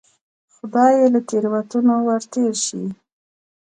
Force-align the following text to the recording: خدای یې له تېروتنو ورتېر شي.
خدای 0.55 0.93
یې 0.99 1.07
له 1.13 1.19
تېروتنو 1.27 1.93
ورتېر 2.07 2.53
شي. 2.65 2.83